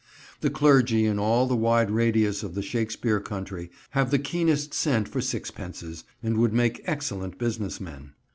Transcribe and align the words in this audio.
The 0.39 0.49
clergy 0.49 1.05
in 1.05 1.19
all 1.19 1.45
the 1.45 1.55
wide 1.55 1.91
radius 1.91 2.41
of 2.41 2.55
the 2.55 2.63
Shakespeare 2.63 3.19
Country 3.19 3.69
have 3.91 4.09
the 4.09 4.17
keenest 4.17 4.73
scent 4.73 5.07
for 5.07 5.21
sixpences, 5.21 6.05
and 6.23 6.37
would 6.37 6.53
make 6.53 6.81
excellent 6.85 7.37
business 7.37 7.79
men. 7.79 8.13